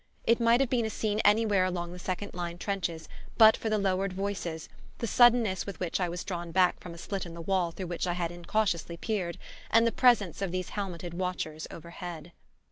[0.25, 3.07] It might have been a scene anywhere along the second line trenches
[3.37, 6.97] but for the lowered voices, the suddenness with which I was drawn back from a
[6.97, 9.37] slit in the wall through which I had incautiously peered,
[9.69, 12.31] and the presence of these helmeted watchers overhead.